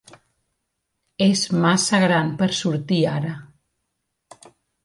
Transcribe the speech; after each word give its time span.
És 1.25 1.43
massa 1.67 2.01
gran 2.05 2.33
per 2.41 2.49
sortir 2.63 3.01
ara. 3.13 3.37